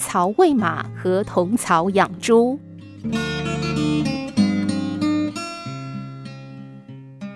[0.00, 2.58] 槽喂马和同槽养猪。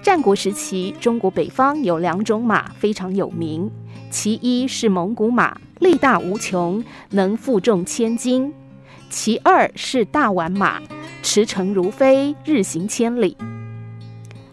[0.02, 3.70] 战国时期，中国北方有两种马非常有名，
[4.10, 8.50] 其一是蒙古马，力大无穷，能负重千斤；
[9.10, 10.80] 其二是大宛马，
[11.22, 13.36] 驰骋如飞，日行千里。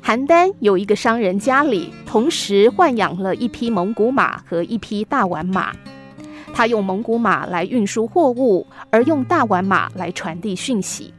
[0.04, 5.72] 邯郸有一个商人家里同时豢养了一匹蒙古马和一匹大宛马，
[6.54, 11.14] 他用蒙古马来运输货物，而用大宛马来传递讯息。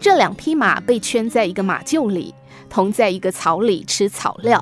[0.00, 2.34] 这两匹马被圈在一个马厩里。
[2.70, 4.60] 同在一个槽里吃草料，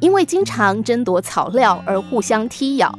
[0.00, 2.98] 因为经常争夺草料而互相踢咬，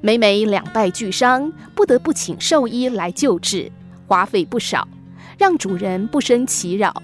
[0.00, 3.70] 每每两败俱伤，不得不请兽医来救治，
[4.06, 4.88] 花费不少，
[5.36, 7.02] 让主人不生其扰。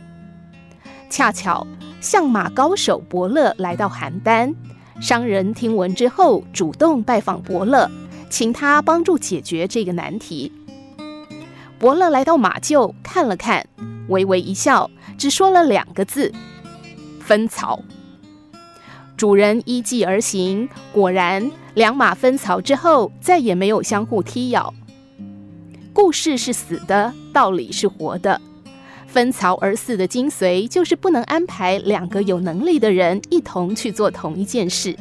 [1.10, 1.66] 恰巧
[2.00, 4.54] 相马高手伯乐来到邯郸，
[4.98, 7.90] 商人听闻之后主动拜访伯乐，
[8.30, 10.52] 请他帮助解决这个难题。
[11.78, 13.66] 伯乐来到马厩看了看，
[14.08, 16.32] 微微一笑，只说了两个字。
[17.20, 17.82] 分槽，
[19.16, 24.72] 主人依计而行，果然两马分槽之后，再也没有相互踢咬。
[25.92, 28.40] 故事是死的，道理是活的。
[29.06, 34.96] 分槽而饲的精髓，就是不能安排两个有能力的人一同去做同一件事。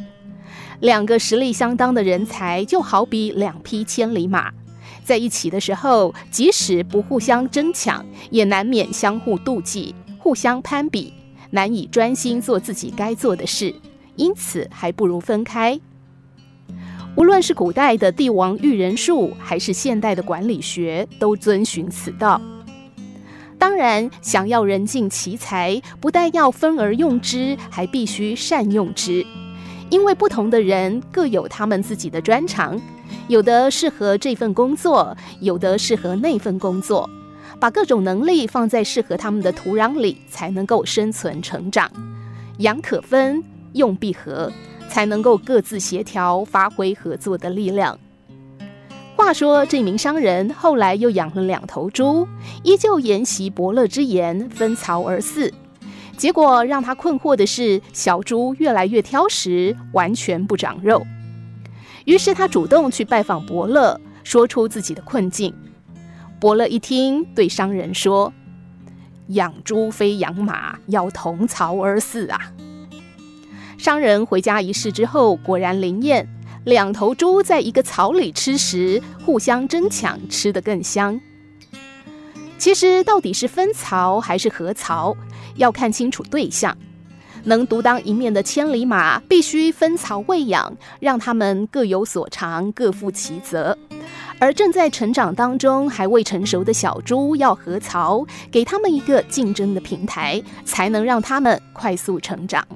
[0.80, 4.52] 两个实力相当的人才，就好比两匹千里马，
[5.04, 11.14] 在一起的时候，即使不互相争抢，也难免相互妒忌，互相攀比。
[11.50, 13.74] 难以专心做自己该做的事，
[14.18, 15.80] 因此还不如分开。
[17.16, 22.40] 无论是古代的帝王育人术，还是现代的管理学，都遵循此道。
[23.58, 29.26] 当然，想要人尽其才，不但要分而用之，还必须善用之。
[29.90, 32.80] 因为不同的人各有他们自己的专长，
[33.28, 37.10] 有的适合这份工作，有的适合那份工作。
[37.60, 41.90] 把各种能力放在适合他们的土壤里，才能够生存成长。
[42.60, 44.52] 养可分，用必合，
[44.90, 47.98] 才能够各自协调，发挥合作的力量。
[49.16, 52.28] 话说，这名商人后来又养了两头猪，
[52.62, 55.52] 依旧沿袭伯乐之言，分槽而饲。
[56.18, 61.06] 结果让他困惑的是，小猪越来越挑食，完全不长肉。
[62.06, 65.54] 于是他主动去拜访伯乐，说出自己的困境。
[66.40, 68.34] 伯乐一听，对商人说
[69.30, 72.40] ：“养猪非养马，要同槽而饲啊。”
[73.78, 76.28] 商人回家一试之后，果然灵验，
[76.66, 81.20] 两头猪在一个槽里吃食，互相争抢，吃得更香。
[82.68, 85.16] 其实，到底是分槽还是合槽，
[85.56, 86.78] 要看清楚对象。
[87.46, 93.78] 能独当一面的千里马，必须分槽喂养，让他们各有所长，各负其责。
[94.38, 102.68] 而正在成长当中还未成熟的小猪要合槽，给他们一个竞争的平台，才能让他们快速成长。